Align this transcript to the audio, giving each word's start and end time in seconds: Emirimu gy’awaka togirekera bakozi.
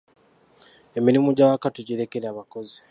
Emirimu 0.99 1.29
gy’awaka 1.37 1.67
togirekera 1.75 2.37
bakozi. 2.37 2.77